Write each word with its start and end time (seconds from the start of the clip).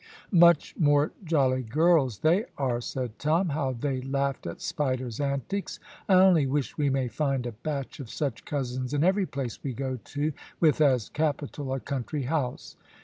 "Much 0.33 0.73
more 0.79 1.11
jolly 1.23 1.61
girls 1.61 2.17
they 2.21 2.45
are," 2.57 2.81
said 2.81 3.19
Tom. 3.19 3.49
"How 3.49 3.71
they 3.73 4.01
laughed 4.01 4.47
at 4.47 4.59
Spider's 4.59 5.19
antics! 5.19 5.79
I 6.09 6.15
only 6.15 6.47
wish 6.47 6.75
we 6.75 6.89
may 6.89 7.07
find 7.07 7.45
a 7.45 7.51
batch 7.51 7.99
of 7.99 8.09
such 8.09 8.43
cousins 8.43 8.95
in 8.95 9.03
every 9.03 9.27
place 9.27 9.63
we 9.63 9.73
go 9.73 9.99
to 10.03 10.33
with 10.59 10.81
as 10.81 11.07
capital 11.09 11.71
a 11.71 11.79
country 11.79 12.23
house." 12.23 12.75